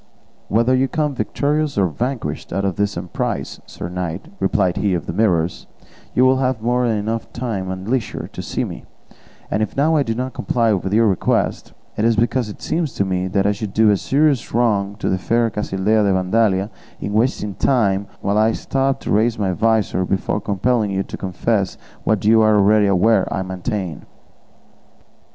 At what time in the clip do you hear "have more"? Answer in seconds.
6.37-6.87